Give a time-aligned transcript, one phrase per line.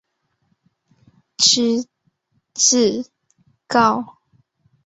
[1.37, 1.85] 知
[2.55, 3.05] 制
[3.67, 4.15] 诰。